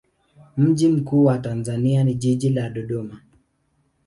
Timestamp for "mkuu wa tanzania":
0.89-2.03